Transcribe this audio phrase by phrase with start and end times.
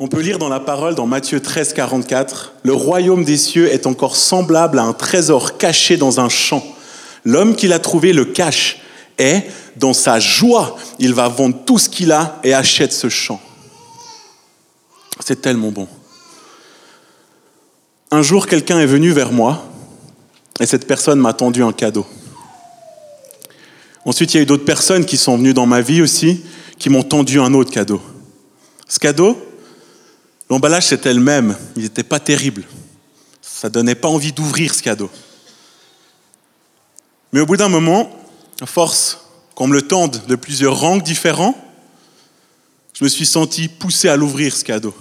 [0.00, 3.86] On peut lire dans la parole, dans Matthieu 13, 44, Le royaume des cieux est
[3.86, 6.64] encore semblable à un trésor caché dans un champ.
[7.24, 8.80] L'homme qui l'a trouvé le cache
[9.18, 9.42] et,
[9.76, 13.40] dans sa joie, il va vendre tout ce qu'il a et achète ce champ.
[15.20, 15.86] C'est tellement bon.
[18.10, 19.64] Un jour, quelqu'un est venu vers moi
[20.58, 22.04] et cette personne m'a tendu un cadeau.
[24.04, 26.42] Ensuite, il y a eu d'autres personnes qui sont venues dans ma vie aussi,
[26.80, 28.02] qui m'ont tendu un autre cadeau.
[28.88, 29.38] Ce cadeau,
[30.50, 32.64] l'emballage c'était le même, il n'était pas terrible.
[33.42, 35.10] Ça donnait pas envie d'ouvrir ce cadeau.
[37.32, 38.10] Mais au bout d'un moment,
[38.60, 39.20] à force
[39.54, 41.56] qu'on me le tende de plusieurs rangs différents,
[42.92, 44.94] je me suis senti poussé à l'ouvrir ce cadeau.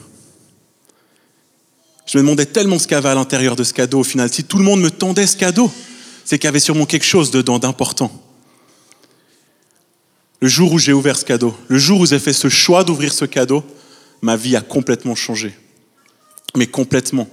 [2.06, 4.32] Je me demandais tellement ce qu'il y avait à l'intérieur de ce cadeau au final.
[4.32, 5.72] Si tout le monde me tendait ce cadeau,
[6.26, 8.12] c'est qu'il y avait sûrement quelque chose dedans d'important.
[10.42, 13.14] Le jour où j'ai ouvert ce cadeau, le jour où j'ai fait ce choix d'ouvrir
[13.14, 13.64] ce cadeau,
[14.24, 15.54] ma vie a complètement changé.
[16.56, 17.30] Mais complètement.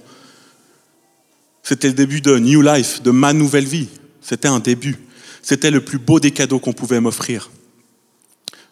[1.63, 3.87] C'était le début de New Life, de ma nouvelle vie.
[4.21, 4.97] C'était un début.
[5.41, 7.49] C'était le plus beau des cadeaux qu'on pouvait m'offrir.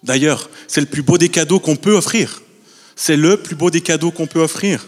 [0.03, 2.42] D'ailleurs, c'est le plus beau des cadeaux qu'on peut offrir.
[2.95, 4.88] C'est le plus beau des cadeaux qu'on peut offrir.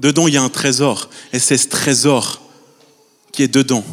[0.00, 1.10] Dedans, il y a un trésor.
[1.34, 2.42] Et c'est ce trésor
[3.32, 3.84] qui est dedans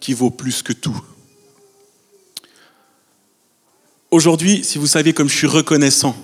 [0.00, 1.00] qui vaut plus que tout.
[4.12, 6.16] Aujourd'hui, si vous saviez comme je suis reconnaissant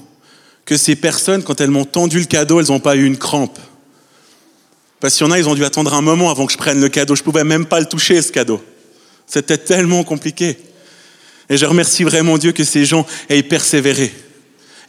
[0.69, 3.59] que ces personnes, quand elles m'ont tendu le cadeau, elles n'ont pas eu une crampe.
[5.01, 6.79] Parce qu'il y en a, ils ont dû attendre un moment avant que je prenne
[6.79, 7.17] le cadeau.
[7.17, 8.63] Je ne pouvais même pas le toucher, ce cadeau.
[9.27, 10.59] C'était tellement compliqué.
[11.49, 14.13] Et je remercie vraiment Dieu que ces gens aient persévéré,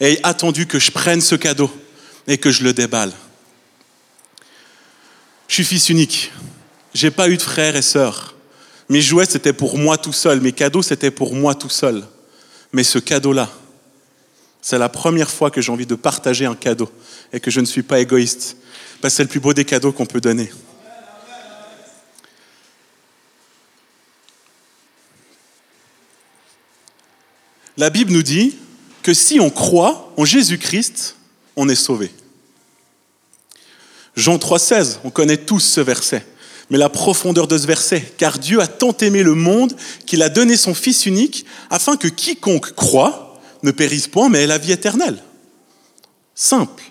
[0.02, 1.72] aient attendu que je prenne ce cadeau
[2.28, 3.14] et que je le déballe.
[5.48, 6.34] Je suis fils unique.
[6.94, 8.36] J'ai pas eu de frères et sœurs.
[8.90, 10.42] Mes jouets, c'était pour moi tout seul.
[10.42, 12.04] Mes cadeaux, c'était pour moi tout seul.
[12.74, 13.50] Mais ce cadeau-là,
[14.62, 16.90] c'est la première fois que j'ai envie de partager un cadeau
[17.32, 18.58] et que je ne suis pas égoïste.
[19.02, 20.50] Parce c'est le plus beau des cadeaux qu'on peut donner.
[27.78, 28.58] La Bible nous dit
[29.04, 31.16] que si on croit en Jésus-Christ,
[31.56, 32.12] on est sauvé.
[34.18, 36.26] Jean 3,16, on connaît tous ce verset.
[36.70, 39.74] Mais la profondeur de ce verset, car Dieu a tant aimé le monde
[40.06, 43.29] qu'il a donné son Fils unique afin que quiconque croit
[43.64, 45.22] ne périsse point, mais ait la vie éternelle.
[46.36, 46.84] Simple.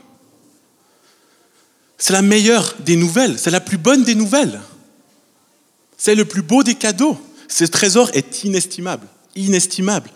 [1.96, 4.60] C'est la meilleure des nouvelles, c'est la plus bonne des nouvelles.
[5.96, 7.18] C'est le plus beau des cadeaux.
[7.48, 10.10] Ce trésor est inestimable, inestimable.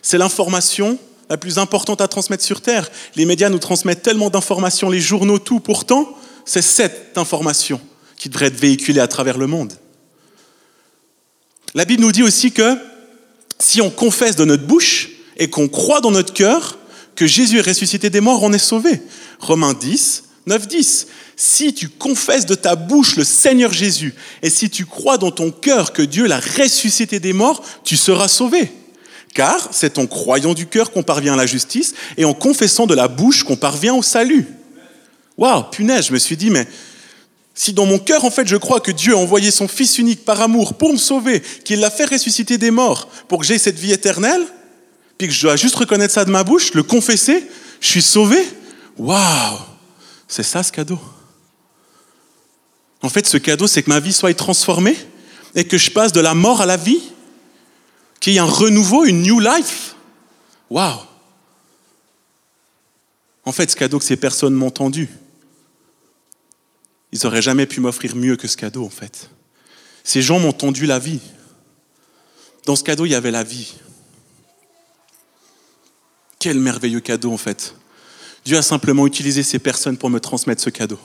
[0.00, 2.88] C'est l'information la plus importante à transmettre sur Terre.
[3.16, 5.60] Les médias nous transmettent tellement d'informations, les journaux, tout.
[5.60, 7.80] Pourtant, c'est cette information
[8.16, 9.74] qui devrait être véhiculée à travers le monde.
[11.74, 12.78] La Bible nous dit aussi que
[13.58, 16.78] si on confesse de notre bouche et qu'on croit dans notre cœur
[17.14, 19.00] que Jésus est ressuscité des morts, on est sauvé.
[19.40, 21.06] Romains 10, 9, 10.
[21.36, 25.50] Si tu confesses de ta bouche le Seigneur Jésus et si tu crois dans ton
[25.50, 28.70] cœur que Dieu l'a ressuscité des morts, tu seras sauvé.
[29.34, 32.94] Car c'est en croyant du cœur qu'on parvient à la justice et en confessant de
[32.94, 34.46] la bouche qu'on parvient au salut.
[35.36, 36.66] Waouh, punaise, je me suis dit, mais
[37.54, 40.24] si dans mon cœur, en fait, je crois que Dieu a envoyé son Fils unique
[40.24, 43.78] par amour pour me sauver, qu'il l'a fait ressusciter des morts pour que j'aie cette
[43.78, 44.42] vie éternelle,
[45.18, 47.46] puis que je dois juste reconnaître ça de ma bouche, le confesser,
[47.80, 48.38] je suis sauvé,
[48.96, 49.58] waouh,
[50.28, 51.00] c'est ça ce cadeau.
[53.02, 54.96] En fait, ce cadeau, c'est que ma vie soit transformée
[55.54, 57.00] et que je passe de la mort à la vie,
[58.20, 59.94] qu'il y ait un renouveau, une new life.
[60.70, 60.98] Waouh!
[63.44, 65.08] En fait, ce cadeau que ces personnes m'ont tendu,
[67.12, 69.30] ils n'auraient jamais pu m'offrir mieux que ce cadeau, en fait.
[70.02, 71.20] Ces gens m'ont tendu la vie.
[72.64, 73.74] Dans ce cadeau, il y avait la vie.
[76.46, 77.74] Quel merveilleux cadeau, en fait.
[78.44, 81.00] Dieu a simplement utilisé ces personnes pour me transmettre ce cadeau.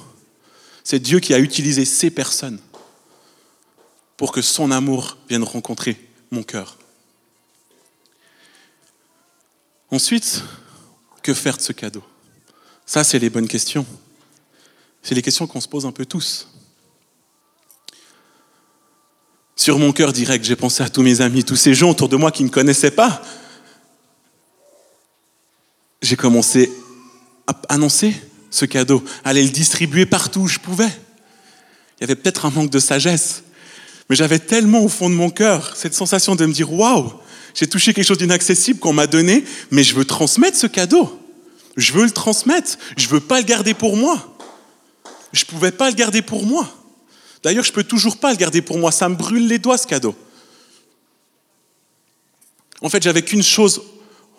[0.83, 2.59] C'est Dieu qui a utilisé ces personnes
[4.17, 6.77] pour que son amour vienne rencontrer mon cœur.
[9.89, 10.43] Ensuite,
[11.23, 12.03] que faire de ce cadeau?
[12.85, 13.87] Ça, c'est les bonnes questions.
[15.01, 16.49] C'est les questions qu'on se pose un peu tous.
[19.55, 22.15] Sur mon cœur direct, j'ai pensé à tous mes amis, tous ces gens autour de
[22.15, 23.23] moi qui ne connaissaient pas.
[26.01, 26.71] J'ai commencé
[27.47, 28.15] à annoncer
[28.49, 30.89] ce cadeau, à aller le distribuer partout où je pouvais.
[31.97, 33.43] Il y avait peut-être un manque de sagesse,
[34.09, 37.13] mais j'avais tellement au fond de mon cœur cette sensation de me dire waouh,
[37.53, 41.17] j'ai touché quelque chose d'inaccessible qu'on m'a donné, mais je veux transmettre ce cadeau.
[41.77, 42.77] Je veux le transmettre.
[42.97, 44.37] Je veux pas le garder pour moi.
[45.33, 46.69] Je pouvais pas le garder pour moi.
[47.43, 48.91] D'ailleurs, je peux toujours pas le garder pour moi.
[48.91, 50.15] Ça me brûle les doigts, ce cadeau.
[52.81, 53.81] En fait, j'avais qu'une chose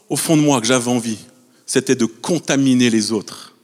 [0.09, 1.19] au fond de moi que j'avais envie,
[1.67, 3.55] c'était de contaminer les autres.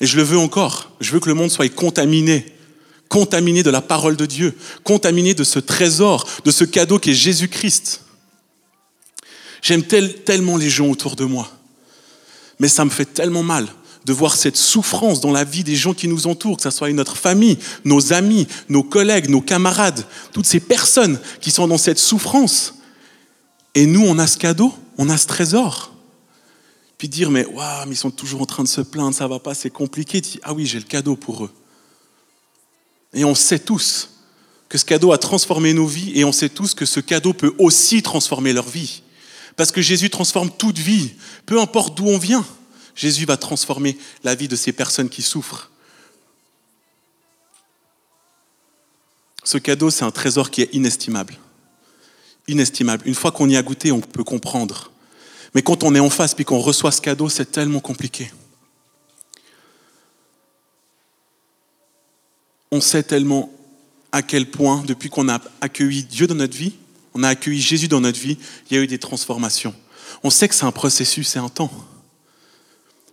[0.00, 0.90] Et je le veux encore.
[1.00, 2.46] Je veux que le monde soit contaminé,
[3.08, 7.14] contaminé de la parole de Dieu, contaminé de ce trésor, de ce cadeau qui est
[7.14, 8.02] Jésus-Christ.
[9.62, 11.50] J'aime tellement les gens autour de moi,
[12.58, 13.68] mais ça me fait tellement mal
[14.06, 16.90] de voir cette souffrance dans la vie des gens qui nous entourent, que ce soit
[16.92, 21.98] notre famille, nos amis, nos collègues, nos camarades, toutes ces personnes qui sont dans cette
[21.98, 22.74] souffrance.
[23.74, 25.92] Et nous, on a ce cadeau, on a ce trésor.
[27.00, 29.38] Puis dire, mais waouh, mais ils sont toujours en train de se plaindre, ça va
[29.38, 30.20] pas, c'est compliqué.
[30.42, 31.50] Ah oui, j'ai le cadeau pour eux.
[33.14, 34.10] Et on sait tous
[34.68, 37.54] que ce cadeau a transformé nos vies et on sait tous que ce cadeau peut
[37.56, 39.02] aussi transformer leur vie.
[39.56, 41.14] Parce que Jésus transforme toute vie,
[41.46, 42.44] peu importe d'où on vient.
[42.94, 45.70] Jésus va transformer la vie de ces personnes qui souffrent.
[49.42, 51.38] Ce cadeau, c'est un trésor qui est inestimable.
[52.46, 53.04] Inestimable.
[53.06, 54.89] Une fois qu'on y a goûté, on peut comprendre.
[55.54, 58.30] Mais quand on est en face puis qu'on reçoit ce cadeau, c'est tellement compliqué.
[62.70, 63.52] On sait tellement
[64.12, 66.74] à quel point, depuis qu'on a accueilli Dieu dans notre vie,
[67.14, 68.38] on a accueilli Jésus dans notre vie,
[68.70, 69.74] il y a eu des transformations.
[70.22, 71.70] On sait que c'est un processus, c'est un temps.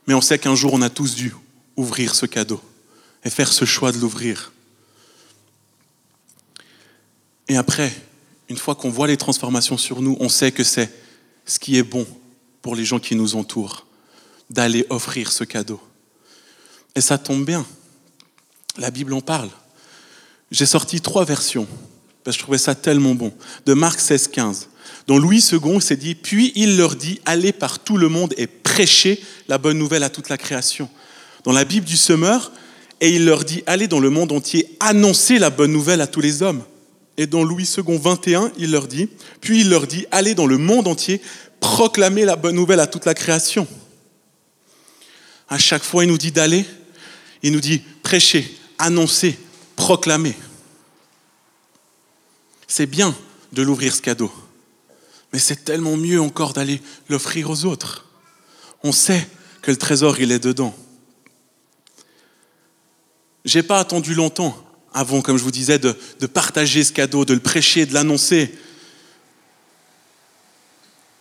[0.06, 1.34] Mais on sait qu'un jour, on a tous dû
[1.76, 2.62] ouvrir ce cadeau
[3.24, 4.54] et faire ce choix de l'ouvrir.
[7.48, 7.94] Et après,
[8.50, 10.92] une fois qu'on voit les transformations sur nous, on sait que c'est
[11.46, 12.06] ce qui est bon
[12.68, 13.86] pour les gens qui nous entourent,
[14.50, 15.80] d'aller offrir ce cadeau.
[16.96, 17.66] Et ça tombe bien.
[18.78, 19.48] La Bible en parle.
[20.52, 21.66] J'ai sorti trois versions,
[22.26, 23.32] parce que je trouvais ça tellement bon.
[23.66, 24.68] De Marc 16, 15.
[25.08, 28.48] Dont Louis II s'est dit, puis il leur dit, allez par tout le monde et
[28.48, 30.90] prêchez la bonne nouvelle à toute la création.
[31.46, 32.52] Dans la Bible du Semeur,
[33.00, 36.20] et il leur dit, allez dans le monde entier, annoncer la bonne nouvelle à tous
[36.20, 36.64] les hommes.
[37.20, 39.10] Et dans Louis II 21, il leur dit,
[39.42, 41.20] puis il leur dit, allez dans le monde entier,
[41.60, 43.68] proclamer la bonne nouvelle à toute la création.
[45.50, 46.66] À chaque fois, il nous dit d'aller,
[47.44, 49.38] il nous dit prêcher, annoncer,
[49.76, 50.36] proclamer.
[52.68, 53.16] C'est bien
[53.54, 54.32] de l'ouvrir ce cadeau,
[55.32, 58.06] mais c'est tellement mieux encore d'aller l'offrir aux autres.
[58.84, 59.28] On sait
[59.62, 60.76] que le trésor, il est dedans.
[63.46, 64.62] J'ai pas attendu longtemps
[64.94, 68.54] avant, comme je vous disais, de, de partager ce cadeau, de le prêcher, de l'annoncer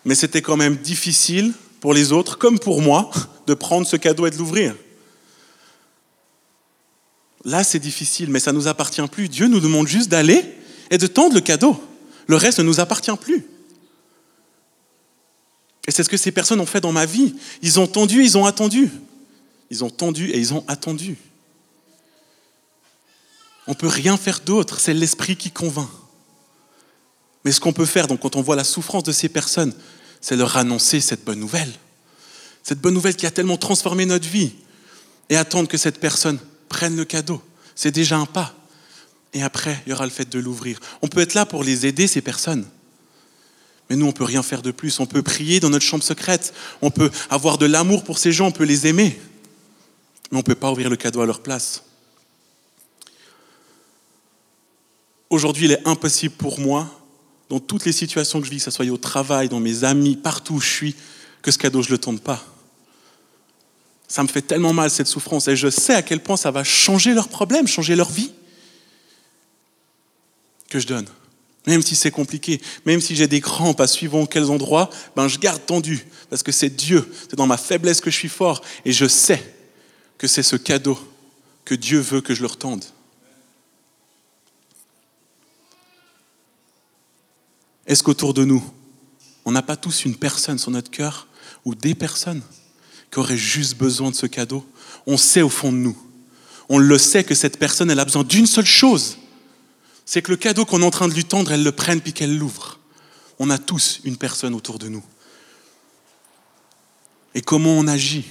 [0.06, 3.11] mais c'était quand même difficile pour les autres, comme pour moi,
[3.49, 4.76] de prendre ce cadeau et de l'ouvrir.
[7.44, 9.29] Là, c'est difficile, mais ça ne nous appartient plus.
[9.29, 10.44] Dieu nous demande juste d'aller
[10.93, 11.82] et de tendre le cadeau.
[12.29, 13.47] Le reste ne nous appartient plus.
[15.88, 17.35] Et c'est ce que ces personnes ont fait dans ma vie.
[17.62, 18.91] Ils ont tendu, ils ont attendu.
[19.70, 21.17] Ils ont tendu et ils ont attendu.
[23.67, 25.88] On ne peut rien faire d'autre, c'est l'esprit qui convainc.
[27.47, 29.73] Mais ce qu'on peut faire, donc, quand on voit la souffrance de ces personnes,
[30.20, 31.72] c'est leur annoncer cette bonne nouvelle.
[32.62, 34.52] Cette bonne nouvelle qui a tellement transformé notre vie.
[35.28, 37.42] Et attendre que cette personne prenne le cadeau.
[37.74, 38.54] C'est déjà un pas.
[39.32, 40.80] Et après, il y aura le fait de l'ouvrir.
[41.02, 42.66] On peut être là pour les aider, ces personnes.
[43.88, 44.98] Mais nous, on ne peut rien faire de plus.
[44.98, 46.54] On peut prier dans notre chambre secrète.
[46.82, 48.46] On peut avoir de l'amour pour ces gens.
[48.46, 49.20] On peut les aimer.
[50.30, 51.82] Mais on ne peut pas ouvrir le cadeau à leur place.
[55.30, 56.90] Aujourd'hui, il est impossible pour moi
[57.48, 60.16] dans toutes les situations que je vis, que ce soit au travail, dans mes amis,
[60.16, 60.96] partout où je suis,
[61.43, 62.44] que ce cadeau, je ne le tente pas.
[64.08, 66.65] Ça me fait tellement mal cette souffrance et je sais à quel point ça va
[66.65, 68.32] changer leurs problèmes, changer leur vie
[70.69, 71.06] que je donne.
[71.67, 75.38] Même si c'est compliqué, même si j'ai des crampes à suivant quels endroits, ben je
[75.38, 78.93] garde tendu parce que c'est Dieu, c'est dans ma faiblesse que je suis fort et
[78.93, 79.43] je sais
[80.19, 80.98] que c'est ce cadeau
[81.65, 82.84] que Dieu veut que je leur tende.
[87.86, 88.64] Est-ce qu'autour de nous,
[89.44, 91.28] on n'a pas tous une personne sur notre cœur
[91.64, 92.43] ou des personnes
[93.10, 94.66] qui auraient juste besoin de ce cadeau?
[95.06, 95.96] On sait au fond de nous,
[96.69, 99.19] on le sait que cette personne, elle a besoin d'une seule chose.
[100.05, 102.12] C'est que le cadeau qu'on est en train de lui tendre, elle le prenne puis
[102.12, 102.78] qu'elle l'ouvre.
[103.38, 105.02] On a tous une personne autour de nous.
[107.34, 108.24] Et comment on agit?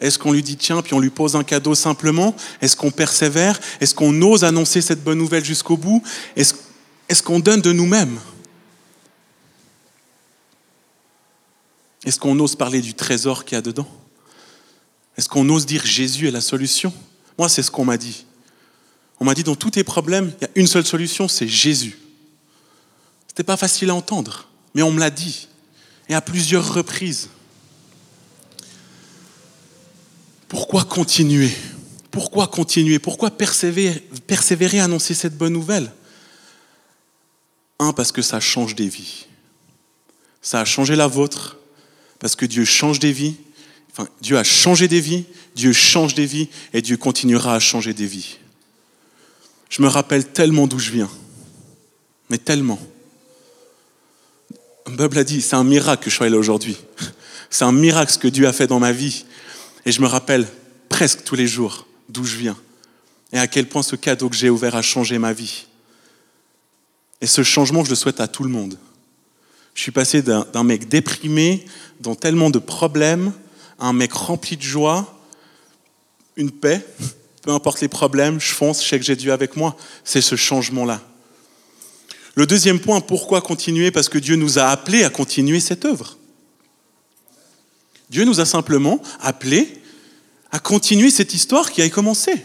[0.00, 2.34] Est-ce qu'on lui dit tiens, puis on lui pose un cadeau simplement?
[2.60, 3.58] Est-ce qu'on persévère?
[3.80, 6.02] Est-ce qu'on ose annoncer cette bonne nouvelle jusqu'au bout?
[7.08, 8.18] Est-ce qu'on donne de nous-mêmes?
[12.04, 13.88] Est-ce qu'on ose parler du trésor qu'il y a dedans?
[15.16, 16.92] Est-ce qu'on ose dire Jésus est la solution?
[17.38, 18.26] Moi, c'est ce qu'on m'a dit.
[19.18, 21.98] On m'a dit dans tous tes problèmes, il y a une seule solution, c'est Jésus.
[23.26, 25.48] Ce n'était pas facile à entendre, mais on me l'a dit,
[26.08, 27.28] et à plusieurs reprises.
[30.48, 31.50] Pourquoi continuer?
[32.10, 32.98] Pourquoi continuer?
[32.98, 35.90] Pourquoi persévérer, persévérer à annoncer cette bonne nouvelle?
[37.78, 39.26] Un, parce que ça change des vies.
[40.42, 41.58] Ça a changé la vôtre,
[42.18, 43.36] parce que Dieu change des vies,
[43.98, 47.94] Enfin, Dieu a changé des vies, Dieu change des vies et Dieu continuera à changer
[47.94, 48.36] des vies.
[49.70, 51.08] Je me rappelle tellement d'où je viens,
[52.28, 52.78] mais tellement.
[54.84, 56.76] Bob l'a dit, c'est un miracle que je sois là aujourd'hui.
[57.48, 59.24] C'est un miracle ce que Dieu a fait dans ma vie.
[59.86, 60.46] Et je me rappelle
[60.90, 62.56] presque tous les jours d'où je viens
[63.32, 65.66] et à quel point ce cadeau que j'ai ouvert a changé ma vie.
[67.20, 68.78] Et ce changement, je le souhaite à tout le monde.
[69.74, 71.64] Je suis passé d'un mec déprimé,
[72.00, 73.32] dans tellement de problèmes,
[73.78, 75.20] à un mec rempli de joie,
[76.36, 76.84] une paix,
[77.42, 79.76] peu importe les problèmes, je fonce, je sais que j'ai Dieu avec moi.
[80.04, 81.00] C'est ce changement-là.
[82.34, 83.90] Le deuxième point, pourquoi continuer?
[83.90, 86.18] Parce que Dieu nous a appelés à continuer cette œuvre.
[88.10, 89.82] Dieu nous a simplement appelés
[90.50, 92.44] à continuer cette histoire qui a commencé.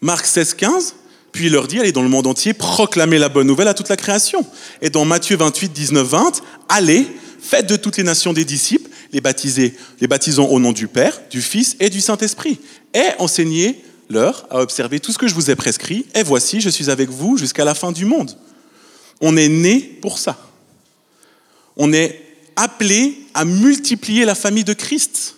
[0.00, 0.94] Marc 16, 15,
[1.32, 3.88] puis il leur dit, allez dans le monde entier, proclamez la bonne nouvelle à toute
[3.88, 4.44] la création.
[4.82, 7.06] Et dans Matthieu 28, 19, 20, allez,
[7.40, 11.20] faites de toutes les nations des disciples, les baptisez, les baptisons au nom du Père,
[11.30, 12.60] du Fils et du Saint-Esprit.
[12.94, 16.06] Et enseignez-leur à observer tout ce que je vous ai prescrit.
[16.14, 18.36] Et voici, je suis avec vous jusqu'à la fin du monde.
[19.20, 20.38] On est né pour ça.
[21.76, 22.20] On est
[22.56, 25.36] appelé à multiplier la famille de Christ.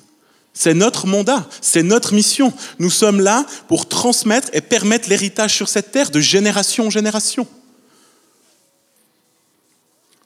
[0.60, 2.52] C'est notre mandat, c'est notre mission.
[2.78, 7.46] Nous sommes là pour transmettre et permettre l'héritage sur cette terre de génération en génération.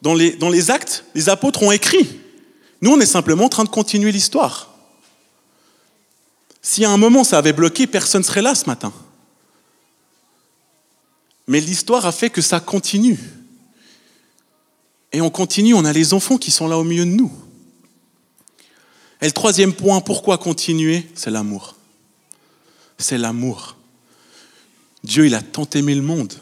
[0.03, 2.19] Dans les, actes, les apôtres ont écrit.
[2.81, 4.75] Nous, on est simplement en train de continuer l'histoire.
[6.63, 8.93] Si à un moment ça avait bloqué, personne ne serait là ce matin.
[11.47, 13.21] Mais l'histoire a fait que ça continue.
[15.13, 17.31] Et on continue, on a les enfants qui sont là au milieu de nous.
[19.21, 21.07] Et le troisième point, pourquoi continuer?
[21.15, 21.77] C'est l'amour.
[22.99, 23.77] C'est l'amour.
[25.03, 26.33] Dieu, il a tant aimé le monde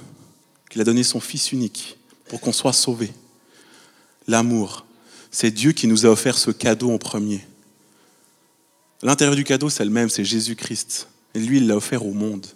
[0.70, 1.96] qu'il a donné son Fils unique
[2.28, 3.12] pour qu'on soit sauvé.
[4.26, 4.86] L'amour.
[5.30, 7.44] C'est Dieu qui nous a offert ce cadeau en premier.
[9.02, 11.08] L'intérieur du cadeau, c'est le même, c'est Jésus-Christ.
[11.34, 12.46] Et lui, il l'a offert au monde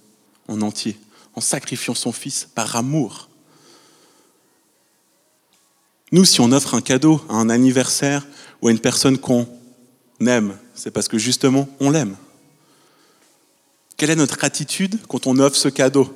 [0.48, 0.96] en entier,
[1.34, 3.28] en sacrifiant son Fils par amour.
[6.12, 8.26] Nous, si on offre un cadeau à un anniversaire
[8.62, 9.48] ou à une personne qu'on
[10.24, 12.16] aime, c'est parce que justement, on l'aime.
[13.96, 16.14] Quelle est notre attitude quand on offre ce cadeau?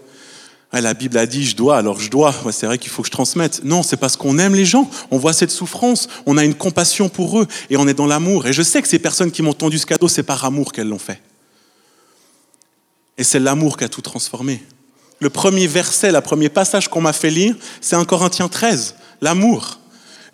[0.73, 2.33] La Bible a dit je dois, alors je dois.
[2.52, 3.64] c'est vrai qu'il faut que je transmette.
[3.64, 4.88] Non, c'est parce qu'on aime les gens.
[5.11, 8.47] On voit cette souffrance, on a une compassion pour eux et on est dans l'amour.
[8.47, 10.88] Et je sais que ces personnes qui m'ont tendu ce cadeau, c'est par amour qu'elles
[10.88, 11.21] l'ont fait.
[13.19, 14.62] Et c'est l'amour qui a tout transformé.
[15.19, 19.80] Le premier verset, le premier passage qu'on m'a fait lire, c'est un Corinthiens 13, l'amour.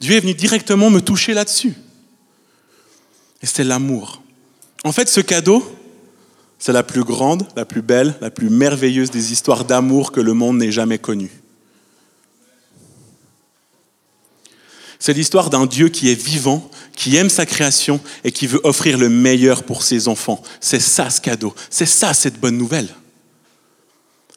[0.01, 1.75] Dieu est venu directement me toucher là-dessus.
[3.47, 4.23] Et c'est l'amour.
[4.83, 5.65] En fait, ce cadeau,
[6.59, 10.33] c'est la plus grande, la plus belle, la plus merveilleuse des histoires d'amour que le
[10.33, 11.31] monde n'ait jamais connues.
[14.99, 18.99] C'est l'histoire d'un Dieu qui est vivant, qui aime sa création et qui veut offrir
[18.99, 20.43] le meilleur pour ses enfants.
[20.61, 22.89] C'est ça ce cadeau, c'est ça cette bonne nouvelle.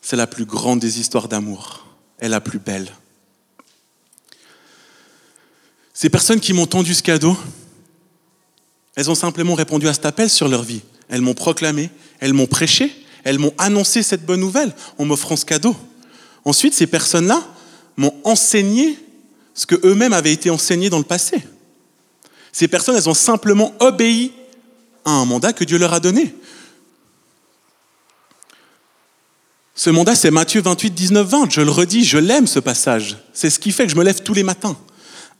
[0.03, 1.87] C'est la plus grande des histoires d'amour
[2.21, 2.91] et la plus belle.
[5.95, 7.35] Ces personnes qui m'ont tendu ce cadeau,
[8.95, 10.81] elles ont simplement répondu à cet appel sur leur vie.
[11.09, 12.93] Elles m'ont proclamé, elles m'ont prêché,
[13.23, 15.75] elles m'ont annoncé cette bonne nouvelle en m'offrant ce cadeau.
[16.45, 17.43] Ensuite, ces personnes-là
[17.97, 18.97] m'ont enseigné
[19.53, 21.43] ce que eux-mêmes avaient été enseignés dans le passé.
[22.51, 24.31] Ces personnes, elles ont simplement obéi
[25.05, 26.33] à un mandat que Dieu leur a donné.
[29.75, 31.51] Ce mandat, c'est Matthieu 28, 19, 20.
[31.51, 33.17] Je le redis, je l'aime ce passage.
[33.33, 34.77] C'est ce qui fait que je me lève tous les matins.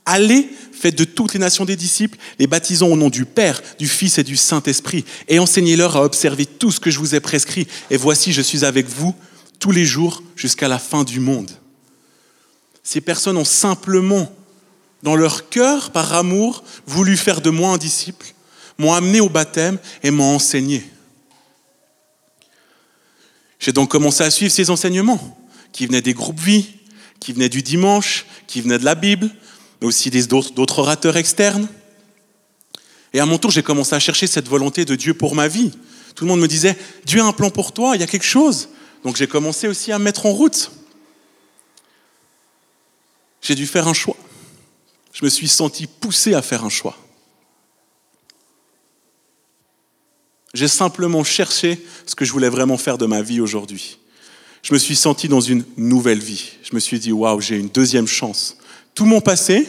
[0.06, 3.86] Allez, faites de toutes les nations des disciples, les baptisons au nom du Père, du
[3.86, 7.66] Fils et du Saint-Esprit, et enseignez-leur à observer tout ce que je vous ai prescrit.
[7.90, 9.14] Et voici, je suis avec vous
[9.58, 11.50] tous les jours jusqu'à la fin du monde.
[12.82, 14.34] Ces personnes ont simplement,
[15.02, 18.34] dans leur cœur, par amour, voulu faire de moi un disciple,
[18.78, 20.82] m'ont amené au baptême et m'ont enseigné.
[23.58, 25.38] J'ai donc commencé à suivre ces enseignements,
[25.72, 26.66] qui venaient des groupes vie,
[27.20, 29.30] qui venaient du dimanche, qui venaient de la Bible,
[29.80, 31.68] mais aussi d'autres orateurs externes.
[33.12, 35.72] Et à mon tour, j'ai commencé à chercher cette volonté de Dieu pour ma vie.
[36.14, 38.24] Tout le monde me disait, Dieu a un plan pour toi, il y a quelque
[38.24, 38.68] chose.
[39.04, 40.70] Donc j'ai commencé aussi à me mettre en route.
[43.40, 44.16] J'ai dû faire un choix.
[45.12, 46.96] Je me suis senti poussé à faire un choix.
[50.52, 53.98] J'ai simplement cherché ce que je voulais vraiment faire de ma vie aujourd'hui.
[54.62, 56.52] Je me suis senti dans une nouvelle vie.
[56.62, 58.56] Je me suis dit, waouh, j'ai une deuxième chance.
[59.00, 59.66] Tout mon passé,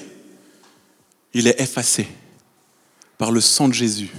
[1.33, 2.05] il est effacé
[3.17, 4.09] par le sang de Jésus.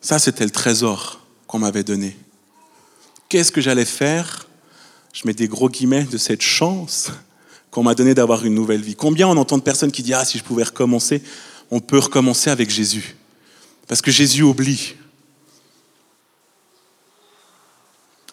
[0.00, 2.16] Ça, c'était le trésor qu'on m'avait donné.
[3.28, 4.46] Qu'est-ce que j'allais faire?
[5.12, 7.10] Je mets des gros guillemets de cette chance
[7.72, 8.94] qu'on m'a donnée d'avoir une nouvelle vie.
[8.94, 11.24] Combien on entend de personnes qui disent Ah, si je pouvais recommencer
[11.72, 13.16] on peut recommencer avec Jésus.
[13.88, 14.94] Parce que Jésus oublie.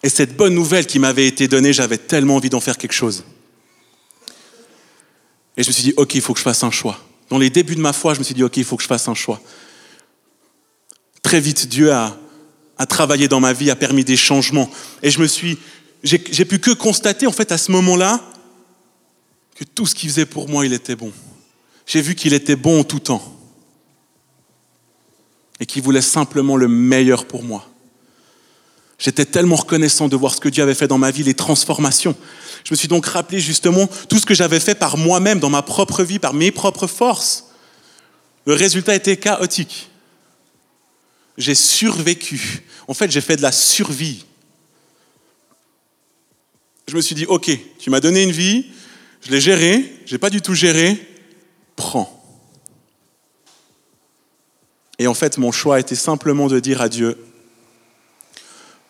[0.04, 3.24] Et cette bonne nouvelle qui m'avait été donnée, j'avais tellement envie d'en faire quelque chose.
[5.56, 6.98] Et je me suis dit, OK, il faut que je fasse un choix.
[7.28, 8.88] Dans les débuts de ma foi, je me suis dit, OK, il faut que je
[8.88, 9.40] fasse un choix.
[11.22, 12.16] Très vite, Dieu a,
[12.88, 14.70] travaillé dans ma vie, a permis des changements.
[15.02, 15.58] Et je me suis,
[16.02, 18.20] j'ai pu que constater, en fait, à ce moment-là,
[19.54, 21.12] que tout ce qu'il faisait pour moi, il était bon.
[21.86, 23.22] J'ai vu qu'il était bon en tout temps.
[25.60, 27.69] Et qu'il voulait simplement le meilleur pour moi.
[29.00, 32.14] J'étais tellement reconnaissant de voir ce que Dieu avait fait dans ma vie, les transformations.
[32.64, 35.62] Je me suis donc rappelé justement tout ce que j'avais fait par moi-même, dans ma
[35.62, 37.46] propre vie, par mes propres forces.
[38.44, 39.88] Le résultat était chaotique.
[41.38, 42.62] J'ai survécu.
[42.88, 44.26] En fait, j'ai fait de la survie.
[46.86, 48.66] Je me suis dit, OK, tu m'as donné une vie,
[49.22, 51.00] je l'ai gérée, je n'ai pas du tout géré,
[51.74, 52.22] prends.
[54.98, 57.16] Et en fait, mon choix était simplement de dire à Dieu,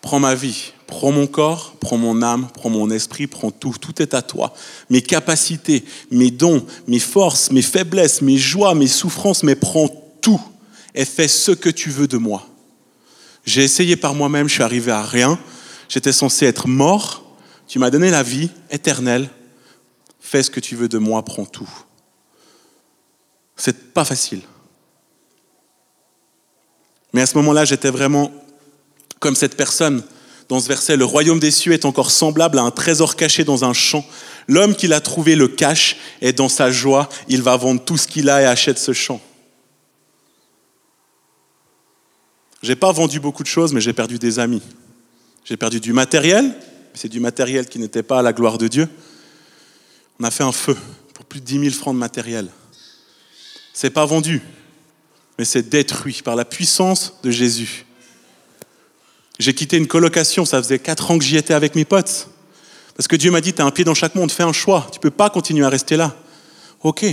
[0.02, 4.00] prends ma vie, prends mon corps, prends mon âme, prends mon esprit, prends tout, tout
[4.02, 4.54] est à toi.
[4.88, 9.88] Mes capacités, mes dons, mes forces, mes faiblesses, mes joies, mes souffrances, mais prends
[10.20, 10.40] tout
[10.94, 12.46] et fais ce que tu veux de moi.
[13.44, 15.38] J'ai essayé par moi-même, je suis arrivé à rien.
[15.88, 17.24] J'étais censé être mort.
[17.66, 19.28] Tu m'as donné la vie éternelle.
[20.20, 21.70] Fais ce que tu veux de moi, prends tout.
[23.56, 24.42] C'est pas facile.
[27.12, 28.30] Mais à ce moment-là, j'étais vraiment
[29.20, 30.02] comme cette personne
[30.50, 33.64] dans ce verset, le royaume des cieux est encore semblable à un trésor caché dans
[33.64, 34.04] un champ.
[34.48, 38.08] L'homme qui l'a trouvé le cache et dans sa joie, il va vendre tout ce
[38.08, 39.20] qu'il a et achète ce champ.
[42.64, 44.60] J'ai pas vendu beaucoup de choses, mais j'ai perdu des amis.
[45.44, 46.52] J'ai perdu du matériel,
[46.94, 48.88] c'est du matériel qui n'était pas à la gloire de Dieu.
[50.18, 50.76] On a fait un feu
[51.14, 52.48] pour plus de 10 000 francs de matériel.
[53.72, 54.42] C'est pas vendu,
[55.38, 57.86] mais c'est détruit par la puissance de Jésus.
[59.40, 62.28] J'ai quitté une colocation, ça faisait quatre ans que j'y étais avec mes potes.
[62.94, 64.86] Parce que Dieu m'a dit, tu as un pied dans chaque monde, fais un choix,
[64.92, 66.14] tu ne peux pas continuer à rester là.
[66.82, 67.06] Ok.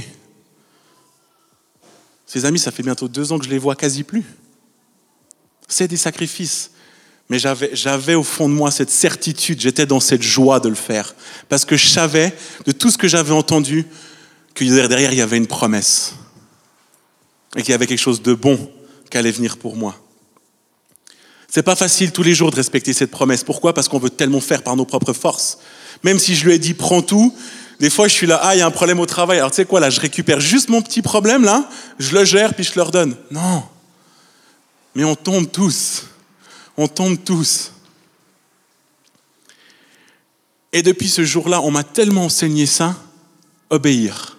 [2.26, 4.26] Ces amis, ça fait bientôt deux ans que je les vois quasi plus.
[5.70, 6.72] C'est des sacrifices.
[7.30, 11.16] Mais j'avais au fond de moi cette certitude, j'étais dans cette joie de le faire.
[11.48, 12.36] Parce que je savais,
[12.66, 13.86] de tout ce que j'avais entendu,
[14.54, 16.14] que derrière, il y avait une promesse.
[17.56, 18.70] Et qu'il y avait quelque chose de bon
[19.10, 19.98] qui allait venir pour moi.
[21.58, 23.44] C'est pas facile tous les jours de respecter cette promesse.
[23.44, 23.74] Pourquoi?
[23.74, 25.58] Parce qu'on veut tellement faire par nos propres forces.
[26.04, 27.34] Même si je lui ai dit prends tout,
[27.80, 29.40] des fois je suis là, ah, il y a un problème au travail.
[29.40, 31.68] Alors tu sais quoi, là, je récupère juste mon petit problème, là,
[31.98, 33.16] je le gère, puis je leur donne.
[33.32, 33.64] Non.
[34.94, 36.04] Mais on tombe tous.
[36.78, 37.72] On tombe tous.
[40.72, 42.96] Et depuis ce jour-là, on m'a tellement enseigné ça,
[43.72, 44.37] obéir.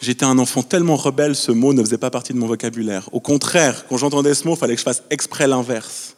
[0.00, 3.08] J'étais un enfant tellement rebelle, ce mot ne faisait pas partie de mon vocabulaire.
[3.12, 6.14] Au contraire, quand j'entendais ce mot, il fallait que je fasse exprès l'inverse.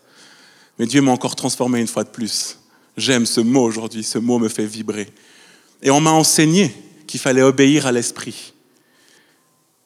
[0.78, 2.58] Mais Dieu m'a encore transformé une fois de plus.
[2.96, 5.08] J'aime ce mot aujourd'hui, ce mot me fait vibrer.
[5.82, 6.74] Et on m'a enseigné
[7.06, 8.52] qu'il fallait obéir à l'Esprit.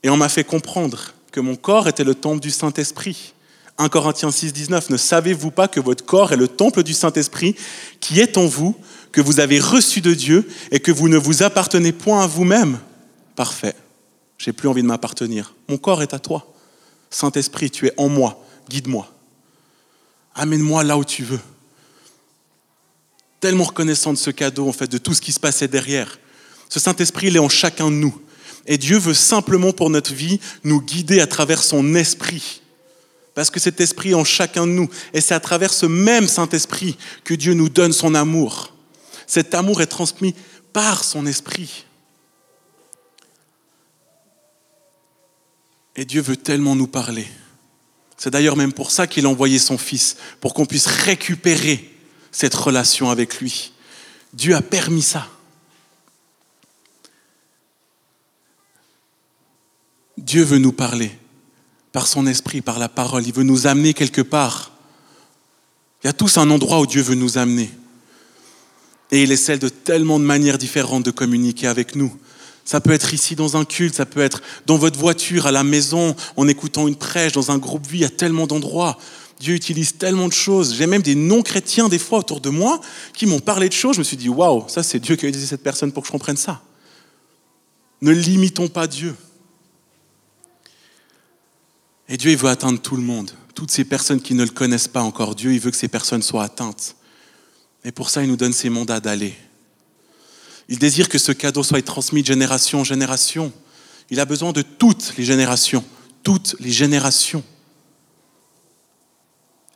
[0.02, 3.34] Et on m'a fait comprendre que mon corps était le temple du Saint-Esprit.
[3.78, 7.56] 1 Corinthiens 6, 19, ne savez-vous pas que votre corps est le temple du Saint-Esprit
[8.00, 8.76] qui est en vous,
[9.12, 12.78] que vous avez reçu de Dieu et que vous ne vous appartenez point à vous-même?
[13.34, 13.74] Parfait.
[14.44, 15.54] J'ai plus envie de m'appartenir.
[15.68, 16.52] Mon corps est à toi.
[17.08, 18.44] Saint-Esprit, tu es en moi.
[18.68, 19.10] Guide-moi.
[20.34, 21.40] Amène-moi là où tu veux.
[23.40, 26.18] Tellement reconnaissant de ce cadeau, en fait, de tout ce qui se passait derrière.
[26.68, 28.20] Ce Saint-Esprit, il est en chacun de nous.
[28.66, 32.60] Et Dieu veut simplement pour notre vie nous guider à travers son esprit.
[33.34, 34.90] Parce que cet esprit est en chacun de nous.
[35.14, 38.74] Et c'est à travers ce même Saint-Esprit que Dieu nous donne son amour.
[39.26, 40.34] Cet amour est transmis
[40.74, 41.83] par son esprit.
[46.04, 47.26] Dieu veut tellement nous parler.
[48.16, 51.90] C'est d'ailleurs même pour ça qu'il a envoyé son Fils, pour qu'on puisse récupérer
[52.30, 53.72] cette relation avec lui.
[54.32, 55.28] Dieu a permis ça.
[60.16, 61.10] Dieu veut nous parler
[61.92, 63.26] par son esprit, par la parole.
[63.26, 64.72] Il veut nous amener quelque part.
[66.02, 67.70] Il y a tous un endroit où Dieu veut nous amener.
[69.10, 72.16] Et il essaie de tellement de manières différentes de communiquer avec nous.
[72.64, 75.64] Ça peut être ici dans un culte, ça peut être dans votre voiture, à la
[75.64, 78.98] maison, en écoutant une prêche, dans un groupe vie, à tellement d'endroits.
[79.38, 80.74] Dieu utilise tellement de choses.
[80.74, 82.80] J'ai même des non-chrétiens des fois autour de moi
[83.12, 83.96] qui m'ont parlé de choses.
[83.96, 86.06] Je me suis dit, waouh, ça c'est Dieu qui a utilisé cette personne pour que
[86.06, 86.62] je comprenne ça.
[88.00, 89.14] Ne limitons pas Dieu.
[92.08, 93.32] Et Dieu, il veut atteindre tout le monde.
[93.54, 96.22] Toutes ces personnes qui ne le connaissent pas encore, Dieu, il veut que ces personnes
[96.22, 96.96] soient atteintes.
[97.84, 99.34] Et pour ça, il nous donne ces mandats d'aller.
[100.68, 103.52] Il désire que ce cadeau soit transmis de génération en génération.
[104.10, 105.84] Il a besoin de toutes les générations,
[106.22, 107.42] toutes les générations.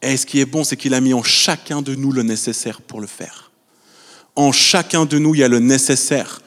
[0.03, 2.81] Et ce qui est bon, c'est qu'il a mis en chacun de nous le nécessaire
[2.81, 3.51] pour le faire.
[4.37, 6.41] En chacun de nous, il y a le nécessaire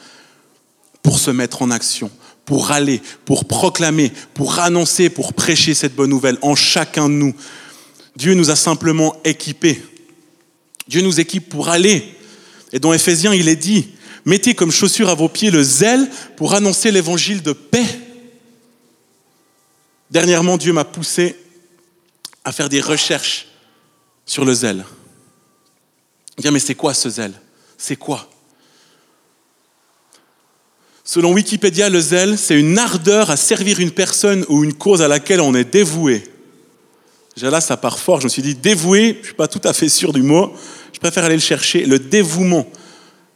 [1.03, 2.09] pour se mettre en action,
[2.45, 6.37] pour aller, pour proclamer, pour annoncer, pour prêcher cette bonne nouvelle.
[6.41, 7.35] En chacun de nous.
[8.15, 9.83] Dieu nous a simplement équipés.
[10.87, 12.17] Dieu nous équipe pour aller.
[12.71, 13.89] Et dans Éphésiens, il est dit,
[14.25, 17.85] mettez comme chaussure à vos pieds le zèle pour annoncer l'évangile de paix.
[20.09, 21.35] Dernièrement, Dieu m'a poussé
[22.43, 23.47] à faire des recherches
[24.25, 24.85] sur le zèle.
[26.37, 27.33] Dire, mais c'est quoi ce zèle?
[27.77, 28.27] C'est quoi?
[31.03, 35.07] Selon Wikipédia, le zèle, c'est une ardeur à servir une personne ou une cause à
[35.07, 36.23] laquelle on est dévoué.
[37.35, 38.19] Déjà là, ça part fort.
[38.19, 40.53] Je me suis dit, dévoué, je ne suis pas tout à fait sûr du mot.
[40.93, 41.85] Je préfère aller le chercher.
[41.85, 42.69] Le dévouement,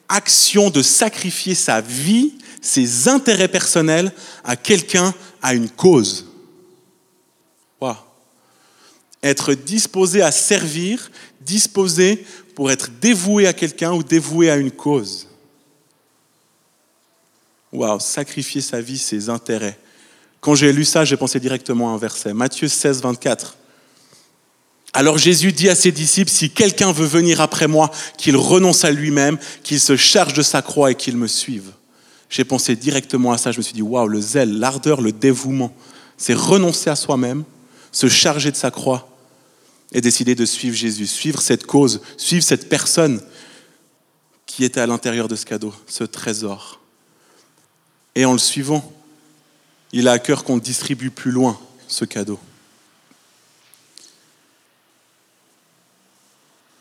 [0.09, 4.11] action de sacrifier sa vie, ses intérêts personnels
[4.43, 6.25] à quelqu'un, à une cause
[9.25, 11.09] être disposé à servir,
[11.41, 15.27] disposé pour être dévoué à quelqu'un ou dévoué à une cause.
[17.73, 19.77] Waouh, sacrifier sa vie, ses intérêts.
[20.39, 22.33] Quand j'ai lu ça, j'ai pensé directement à un verset.
[22.33, 23.57] Matthieu 16, 24.
[24.95, 28.91] Alors Jésus dit à ses disciples, si quelqu'un veut venir après moi, qu'il renonce à
[28.91, 31.73] lui-même, qu'il se charge de sa croix et qu'il me suive.
[32.29, 35.75] J'ai pensé directement à ça, je me suis dit, waouh, le zèle, l'ardeur, le dévouement,
[36.15, 37.43] c'est renoncer à soi-même,
[37.91, 39.10] se charger de sa croix
[39.91, 43.21] et décider de suivre Jésus, suivre cette cause, suivre cette personne
[44.45, 46.79] qui était à l'intérieur de ce cadeau, ce trésor.
[48.15, 48.93] Et en le suivant,
[49.91, 52.39] il a à cœur qu'on distribue plus loin ce cadeau.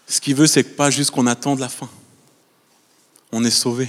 [0.06, 1.88] Ce qu'il veut, c'est pas juste qu'on attende la fin.
[3.32, 3.88] On est sauvé.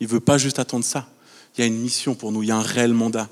[0.00, 1.08] Il veut pas juste attendre ça.
[1.56, 3.28] Il y a une mission pour nous, il y a un réel mandat.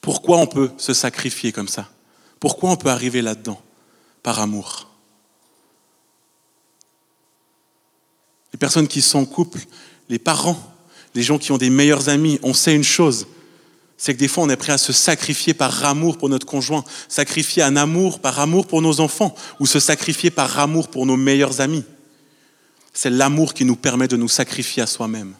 [0.00, 1.88] Pourquoi on peut se sacrifier comme ça?
[2.38, 3.60] Pourquoi on peut arriver là-dedans?
[4.22, 4.88] Par amour.
[8.52, 9.60] Les personnes qui sont en couple,
[10.08, 10.58] les parents,
[11.14, 13.26] les gens qui ont des meilleurs amis, on sait une chose,
[13.98, 16.84] c'est que des fois on est prêt à se sacrifier par amour pour notre conjoint,
[17.08, 21.16] sacrifier un amour par amour pour nos enfants, ou se sacrifier par amour pour nos
[21.16, 21.84] meilleurs amis.
[22.92, 25.34] C'est l'amour qui nous permet de nous sacrifier à soi-même.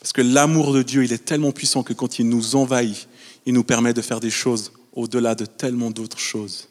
[0.00, 3.08] Parce que l'amour de Dieu, il est tellement puissant que quand il nous envahit,
[3.46, 6.68] il nous permet de faire des choses au-delà de tellement d'autres choses.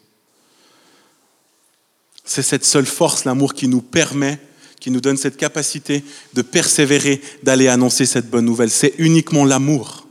[2.24, 4.40] C'est cette seule force, l'amour, qui nous permet,
[4.80, 8.70] qui nous donne cette capacité de persévérer, d'aller annoncer cette bonne nouvelle.
[8.70, 10.06] C'est uniquement l'amour.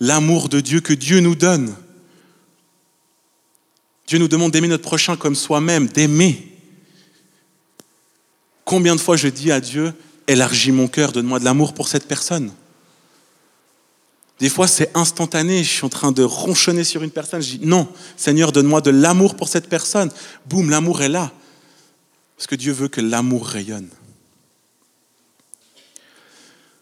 [0.00, 1.74] L'amour de Dieu que Dieu nous donne.
[4.06, 6.48] Dieu nous demande d'aimer notre prochain comme soi-même, d'aimer.
[8.64, 9.92] Combien de fois je dis à Dieu,
[10.26, 12.52] élargis mon cœur, donne-moi de l'amour pour cette personne.
[14.40, 15.62] Des fois, c'est instantané.
[15.62, 17.40] Je suis en train de ronchonner sur une personne.
[17.40, 17.86] Je dis non,
[18.16, 20.10] Seigneur, donne-moi de l'amour pour cette personne.
[20.46, 21.30] Boum, l'amour est là.
[22.42, 23.88] Parce que Dieu veut que l'amour rayonne.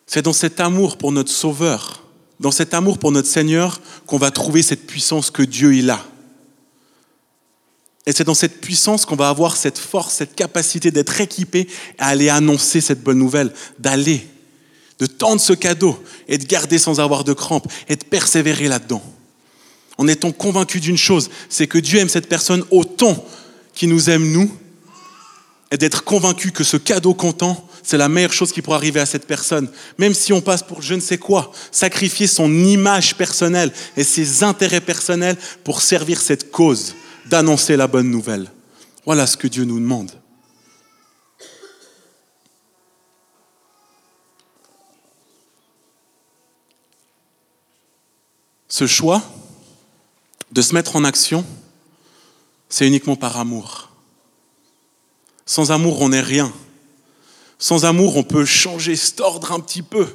[0.07, 2.03] C'est dans cet amour pour notre Sauveur,
[2.41, 6.03] dans cet amour pour notre Seigneur, qu'on va trouver cette puissance que Dieu il a.
[8.07, 11.69] Et c'est dans cette puissance qu'on va avoir cette force, cette capacité d'être équipé
[11.99, 14.27] à aller annoncer cette bonne nouvelle, d'aller,
[14.99, 19.03] de tendre ce cadeau et de garder sans avoir de crampes et de persévérer là-dedans.
[19.99, 23.23] En étant convaincu d'une chose, c'est que Dieu aime cette personne autant
[23.75, 24.51] qu'il nous aime nous,
[25.71, 29.07] et d'être convaincu que ce cadeau comptant, c'est la meilleure chose qui pourrait arriver à
[29.07, 29.71] cette personne.
[29.99, 34.43] Même si on passe pour je ne sais quoi, sacrifier son image personnelle et ses
[34.43, 36.95] intérêts personnels pour servir cette cause
[37.27, 38.51] d'annoncer la bonne nouvelle.
[39.07, 40.11] Voilà ce que Dieu nous demande.
[48.69, 49.23] Ce choix
[50.53, 51.45] de se mettre en action,
[52.69, 53.90] c'est uniquement par amour.
[55.51, 56.53] Sans amour, on n'est rien.
[57.59, 60.07] Sans amour, on peut changer cet ordre un petit peu.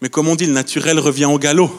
[0.00, 1.70] Mais comme on dit, le naturel revient au galop.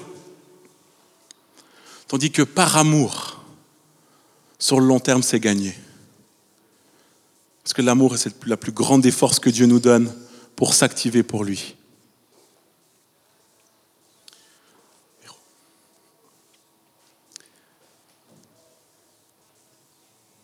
[2.08, 3.44] Tandis que par amour,
[4.58, 5.78] sur le long terme, c'est gagné.
[7.62, 10.10] Parce que l'amour est la plus grande des forces que Dieu nous donne
[10.56, 11.76] pour s'activer pour lui.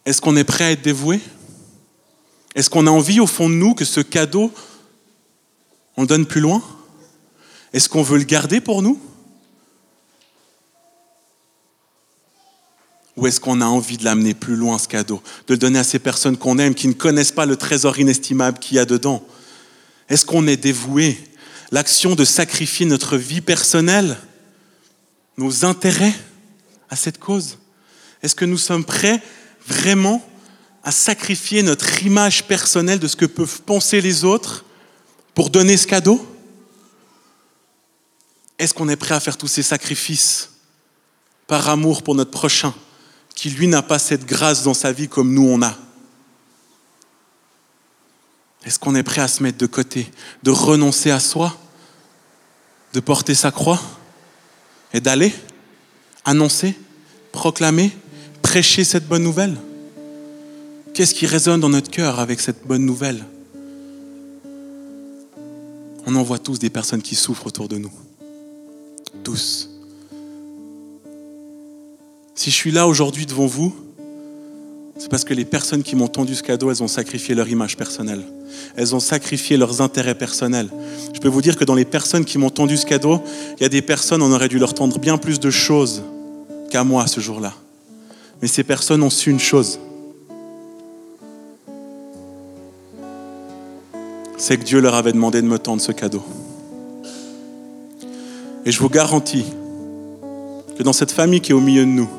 [0.05, 1.21] Est-ce qu'on est prêt à être dévoué?
[2.57, 4.51] Est-ce qu'on a envie au fond de nous que ce cadeau,
[5.95, 6.63] on le donne plus loin?
[7.71, 8.99] Est-ce qu'on veut le garder pour nous?
[13.15, 15.21] Ou est-ce qu'on a envie de l'amener plus loin, ce cadeau?
[15.45, 18.57] De le donner à ces personnes qu'on aime, qui ne connaissent pas le trésor inestimable
[18.57, 19.23] qu'il y a dedans?
[20.09, 21.15] Est-ce qu'on est dévoué?
[21.69, 24.17] L'action de sacrifier notre vie personnelle,
[25.37, 26.15] nos intérêts
[26.89, 27.59] à cette cause?
[28.23, 29.21] Est-ce que nous sommes prêts
[29.67, 30.27] vraiment
[30.87, 34.63] à sacrifier notre image personnelle de ce que peuvent penser les autres
[35.33, 36.25] pour donner ce cadeau?
[38.57, 40.49] Est-ce qu'on est prêt à faire tous ces sacrifices
[41.45, 42.73] par amour pour notre prochain
[43.35, 45.75] qui, lui, n'a pas cette grâce dans sa vie comme nous on a?
[48.63, 50.09] Est-ce qu'on est prêt à se mettre de côté,
[50.43, 51.53] de renoncer à soi,
[52.93, 53.81] de porter sa croix
[54.93, 55.35] et d'aller
[56.23, 56.79] annoncer,
[57.33, 57.91] proclamer,
[58.41, 59.57] prêcher cette bonne nouvelle?
[60.97, 63.23] Qu'est-ce qui résonne dans notre cœur avec cette bonne nouvelle?
[66.07, 67.91] On en voit tous des personnes qui souffrent autour de nous.
[69.23, 69.69] Tous.
[72.33, 73.75] Si je suis là aujourd'hui devant vous,
[74.97, 77.77] c'est parce que les personnes qui m'ont tendu ce cadeau, elles ont sacrifié leur image
[77.77, 78.23] personnelle.
[78.75, 80.71] Elles ont sacrifié leurs intérêts personnels.
[81.13, 83.21] Je peux vous dire que dans les personnes qui m'ont tendu ce cadeau,
[83.59, 86.01] il y a des personnes, on aurait dû leur tendre bien plus de choses
[86.71, 87.53] qu'à moi ce jour-là.
[88.41, 89.79] Mais ces personnes ont su une chose,
[94.37, 96.23] c'est que Dieu leur avait demandé de me tendre ce cadeau.
[98.65, 99.45] Et je vous garantis
[100.77, 102.09] que dans cette famille qui est au milieu de nous,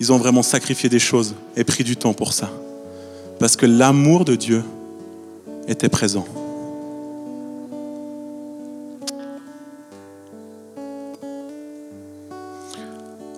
[0.00, 2.50] ils ont vraiment sacrifié des choses et pris du temps pour ça.
[3.38, 4.64] Parce que l'amour de Dieu
[5.68, 6.26] était présent.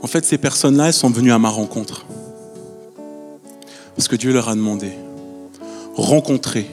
[0.03, 2.07] En fait, ces personnes-là, elles sont venues à ma rencontre.
[3.95, 4.93] Parce que Dieu leur a demandé,
[5.97, 6.71] rencontrer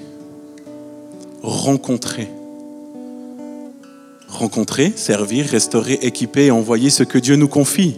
[1.45, 2.27] rencontrer.
[4.27, 7.97] Rencontrer, servir, restaurer, équiper et envoyer ce que Dieu nous confie.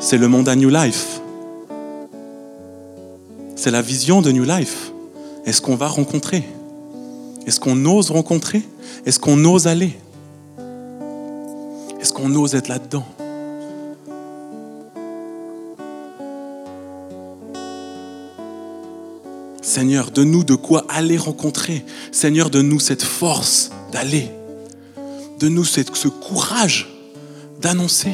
[0.00, 1.20] C'est le monde à New Life.
[3.56, 4.92] C'est la vision de New Life.
[5.46, 6.42] Est-ce qu'on va rencontrer?
[7.46, 8.62] Est-ce qu'on ose rencontrer?
[9.06, 9.96] Est-ce qu'on ose aller?
[12.00, 13.06] Est-ce qu'on ose être là-dedans?
[19.74, 21.84] Seigneur, donne-nous de quoi aller rencontrer.
[22.12, 24.30] Seigneur, donne-nous cette force d'aller.
[25.40, 26.88] Donne-nous ce courage
[27.60, 28.12] d'annoncer.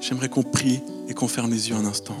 [0.00, 2.16] J'aimerais qu'on prie et qu'on ferme les yeux un instant.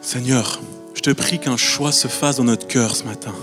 [0.00, 0.60] Seigneur,
[0.94, 3.34] je te prie qu'un choix se fasse dans notre cœur ce matin.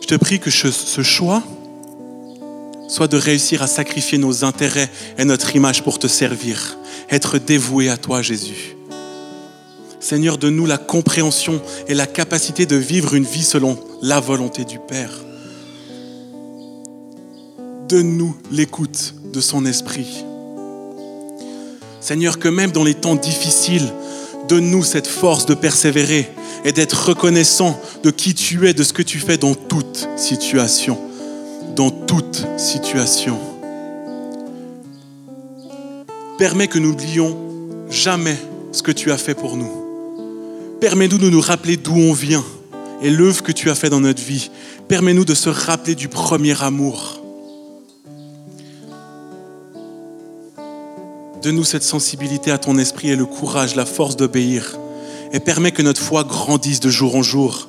[0.00, 1.44] Je te prie que ce choix
[2.88, 6.78] soit de réussir à sacrifier nos intérêts et notre image pour te servir,
[7.10, 8.76] être dévoué à toi, Jésus.
[10.00, 14.78] Seigneur, donne-nous la compréhension et la capacité de vivre une vie selon la volonté du
[14.78, 15.12] Père.
[17.88, 20.24] Donne-nous l'écoute de son esprit.
[22.00, 23.92] Seigneur, que même dans les temps difficiles,
[24.48, 26.28] donne-nous cette force de persévérer
[26.64, 30.98] et d'être reconnaissant de qui tu es, de ce que tu fais dans toute situation
[31.78, 32.27] dans toute
[32.68, 33.38] situation.
[36.38, 37.36] Permets que nous n'oublions
[37.90, 38.36] jamais
[38.72, 39.70] ce que tu as fait pour nous.
[40.80, 42.44] Permets-nous de nous rappeler d'où on vient
[43.02, 44.50] et l'œuvre que tu as fait dans notre vie.
[44.86, 47.22] Permets-nous de se rappeler du premier amour.
[51.42, 54.78] Donne-nous cette sensibilité à ton esprit et le courage, la force d'obéir.
[55.32, 57.68] Et permets que notre foi grandisse de jour en jour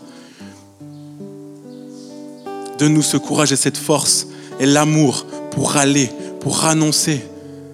[2.79, 4.28] Donne-nous ce courage et cette force
[4.59, 7.21] et l'amour pour aller, pour annoncer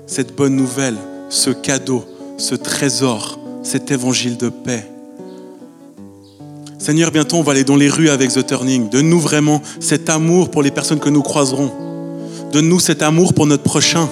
[0.07, 0.97] cette bonne nouvelle,
[1.29, 2.03] ce cadeau,
[2.37, 4.89] ce trésor, cet évangile de paix.
[6.77, 8.89] Seigneur, bientôt on va aller dans les rues avec The Turning.
[8.89, 11.71] Donne-nous vraiment cet amour pour les personnes que nous croiserons.
[12.51, 14.07] Donne-nous cet amour pour notre prochain.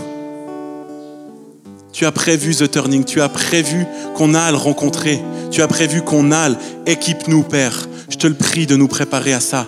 [1.91, 5.67] Tu as prévu The Turning, tu as prévu qu'on a à le rencontrer, tu as
[5.67, 6.49] prévu qu'on a
[6.87, 7.87] Équipe-nous, Père.
[8.09, 9.67] Je te le prie de nous préparer à ça.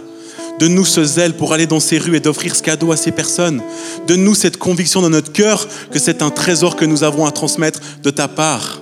[0.59, 3.61] Donne-nous ce zèle pour aller dans ces rues et d'offrir ce cadeau à ces personnes.
[4.07, 7.81] Donne-nous cette conviction dans notre cœur que c'est un trésor que nous avons à transmettre
[8.01, 8.81] de ta part.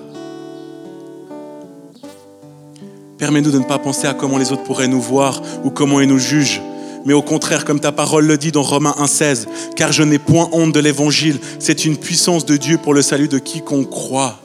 [3.17, 6.07] Permets-nous de ne pas penser à comment les autres pourraient nous voir ou comment ils
[6.07, 6.61] nous jugent,
[7.05, 10.49] mais au contraire, comme ta parole le dit dans Romains 1,16, car je n'ai point
[10.51, 14.39] honte de l'évangile, c'est une puissance de Dieu pour le salut de quiconque croit.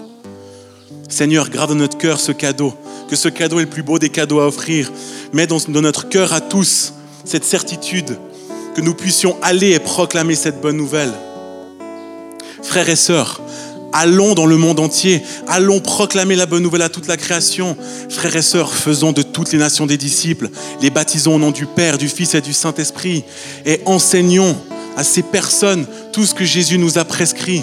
[1.09, 2.73] Seigneur, garde dans notre cœur ce cadeau,
[3.09, 4.93] que ce cadeau est le plus beau des cadeaux à offrir.
[5.33, 6.93] Mets dans notre cœur à tous
[7.29, 8.17] cette certitude
[8.75, 11.12] que nous puissions aller et proclamer cette bonne nouvelle.
[12.62, 13.41] Frères et sœurs,
[13.93, 17.77] allons dans le monde entier, allons proclamer la bonne nouvelle à toute la création.
[18.09, 21.67] Frères et sœurs, faisons de toutes les nations des disciples, les baptisons au nom du
[21.67, 23.25] Père, du Fils et du Saint-Esprit,
[23.67, 24.57] et enseignons
[24.97, 27.62] à ces personnes tout ce que Jésus nous a prescrit.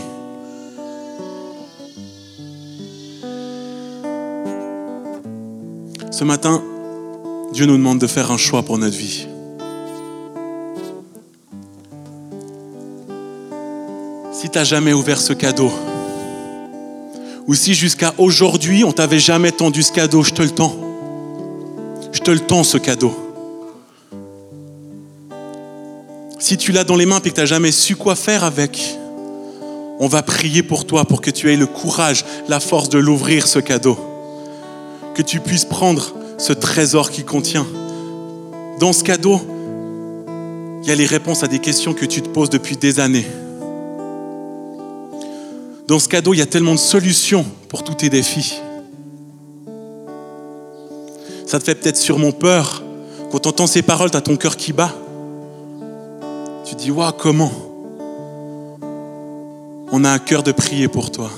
[6.11, 6.63] Ce matin,
[7.51, 9.27] Dieu nous demande de faire un choix pour notre vie.
[14.45, 15.71] Si tu n'as jamais ouvert ce cadeau,
[17.47, 20.75] ou si jusqu'à aujourd'hui on t'avait jamais tendu ce cadeau, je te le tends.
[22.11, 23.11] Je te le tends ce cadeau.
[26.37, 28.99] Si tu l'as dans les mains et que tu n'as jamais su quoi faire avec,
[29.99, 33.47] on va prier pour toi pour que tu aies le courage, la force de l'ouvrir
[33.47, 33.97] ce cadeau.
[35.15, 37.65] Que tu puisses prendre ce trésor qui contient.
[38.79, 39.41] Dans ce cadeau,
[40.83, 43.25] il y a les réponses à des questions que tu te poses depuis des années.
[45.87, 48.55] Dans ce cadeau, il y a tellement de solutions pour tous tes défis.
[51.45, 52.83] Ça te fait peut-être sûrement peur.
[53.31, 54.93] Quand tu entends ces paroles, tu as ton cœur qui bat.
[56.65, 57.51] Tu dis, waouh, comment?
[59.91, 61.29] On a un cœur de prier pour toi.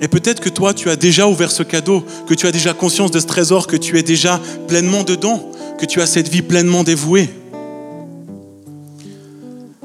[0.00, 3.10] Et peut-être que toi, tu as déjà ouvert ce cadeau, que tu as déjà conscience
[3.10, 6.84] de ce trésor, que tu es déjà pleinement dedans, que tu as cette vie pleinement
[6.84, 7.30] dévouée.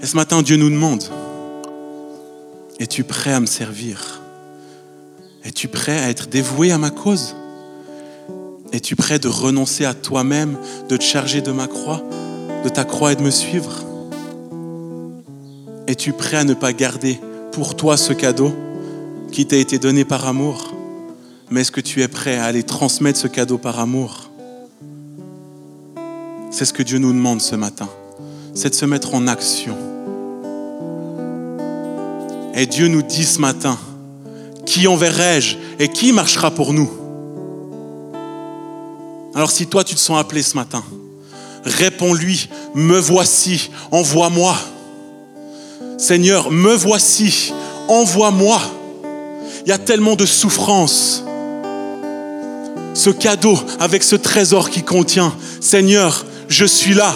[0.01, 1.05] Et ce matin, Dieu nous demande,
[2.79, 4.21] es-tu prêt à me servir?
[5.43, 7.35] Es-tu prêt à être dévoué à ma cause?
[8.71, 10.57] Es-tu prêt de renoncer à toi-même,
[10.89, 12.01] de te charger de ma croix,
[12.63, 13.83] de ta croix et de me suivre?
[15.85, 17.19] Es-tu prêt à ne pas garder
[17.51, 18.53] pour toi ce cadeau
[19.31, 20.73] qui t'a été donné par amour?
[21.51, 24.31] Mais est-ce que tu es prêt à aller transmettre ce cadeau par amour?
[26.49, 27.89] C'est ce que Dieu nous demande ce matin,
[28.53, 29.92] c'est de se mettre en action.
[32.55, 33.77] Et Dieu nous dit ce matin,
[34.65, 36.89] qui enverrai-je et qui marchera pour nous?
[39.33, 40.83] Alors si toi tu te sens appelé ce matin,
[41.65, 44.55] réponds-lui, me voici, envoie-moi.
[45.97, 47.53] Seigneur, me voici,
[47.87, 48.59] envoie-moi.
[49.65, 51.23] Il y a tellement de souffrance.
[52.93, 57.15] Ce cadeau avec ce trésor qui contient, Seigneur, je suis là,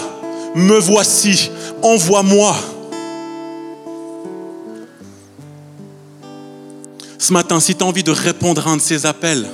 [0.56, 1.50] me voici,
[1.82, 2.56] envoie-moi.
[7.28, 9.46] Ce matin, si tu as envie de répondre à un de ces appels,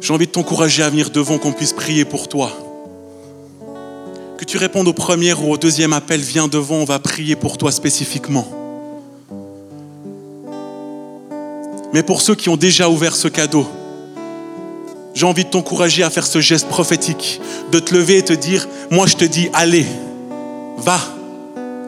[0.00, 2.50] j'ai envie de t'encourager à venir devant qu'on puisse prier pour toi.
[4.36, 7.56] Que tu répondes au premier ou au deuxième appel, viens devant, on va prier pour
[7.56, 8.48] toi spécifiquement.
[11.92, 13.68] Mais pour ceux qui ont déjà ouvert ce cadeau,
[15.14, 18.66] j'ai envie de t'encourager à faire ce geste prophétique, de te lever et te dire,
[18.90, 19.86] moi je te dis, allez,
[20.78, 20.98] va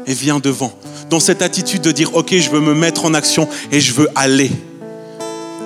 [0.06, 0.70] et viens devant
[1.11, 4.09] dans cette attitude de dire, ok, je veux me mettre en action et je veux
[4.14, 4.51] aller.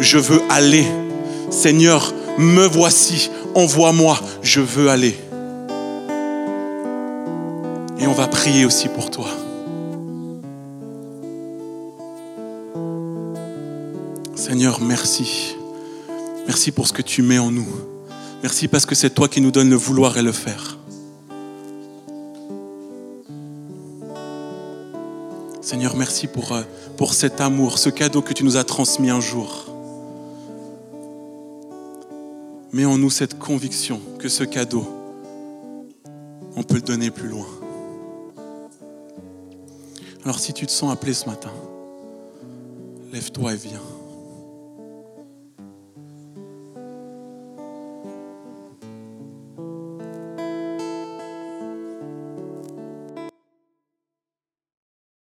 [0.01, 0.87] Je veux aller.
[1.51, 5.15] Seigneur, me voici, envoie-moi, je veux aller.
[8.01, 9.29] Et on va prier aussi pour toi.
[14.35, 15.57] Seigneur, merci.
[16.47, 17.69] Merci pour ce que tu mets en nous.
[18.43, 20.79] Merci parce que c'est toi qui nous donnes le vouloir et le faire.
[25.65, 26.63] Seigneur, merci pour, euh,
[26.99, 29.65] pour cet amour, ce cadeau que tu nous as transmis un jour.
[32.71, 34.87] Mets en nous cette conviction que ce cadeau,
[36.55, 37.47] on peut le donner plus loin.
[40.23, 41.53] Alors si tu te sens appelé ce matin,
[43.11, 43.94] lève-toi et viens.